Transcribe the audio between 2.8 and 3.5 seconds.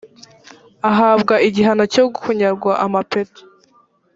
amapeti